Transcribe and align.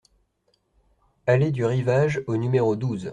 Allée 1.27 1.51
du 1.51 1.63
Rivage 1.63 2.23
au 2.25 2.35
numéro 2.35 2.75
douze 2.75 3.09